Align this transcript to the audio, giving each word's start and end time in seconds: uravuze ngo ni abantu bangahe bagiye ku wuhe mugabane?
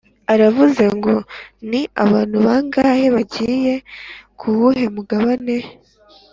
uravuze 0.33 0.83
ngo 0.95 1.13
ni 1.69 1.81
abantu 2.03 2.37
bangahe 2.45 3.05
bagiye 3.15 3.73
ku 4.39 4.47
wuhe 4.57 4.85
mugabane? 4.95 5.57